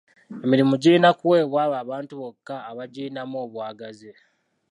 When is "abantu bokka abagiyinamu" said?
1.83-3.35